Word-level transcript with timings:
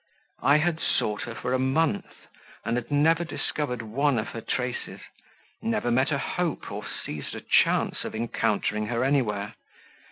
I 0.41 0.57
had 0.57 0.79
sought 0.79 1.21
her 1.25 1.35
for 1.35 1.53
a 1.53 1.59
month, 1.59 2.25
and 2.65 2.75
had 2.75 2.89
never 2.89 3.23
discovered 3.23 3.83
one 3.83 4.17
of 4.17 4.29
her 4.29 4.41
traces 4.41 4.99
never 5.61 5.91
met 5.91 6.11
a 6.11 6.17
hope, 6.17 6.71
or 6.71 6.83
seized 6.83 7.35
a 7.35 7.41
chance 7.41 8.03
of 8.03 8.15
encountering 8.15 8.87
her 8.87 9.03
anywhere. 9.03 9.53